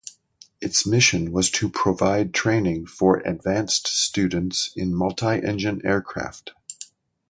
Its 0.59 0.83
mission 0.83 1.31
was 1.31 1.51
to 1.51 1.69
provide 1.69 2.33
training 2.33 2.87
for 2.87 3.17
advanced 3.17 3.85
students 3.87 4.71
in 4.75 4.95
multi-engine 4.95 5.79
aircraft. 5.85 6.53